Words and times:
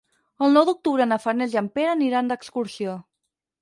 El 0.45 0.55
nou 0.55 0.65
d'octubre 0.69 1.07
na 1.11 1.21
Farners 1.27 1.55
i 1.59 1.61
en 1.63 1.71
Pere 1.79 1.95
aniran 1.95 2.35
d'excursió. 2.35 3.01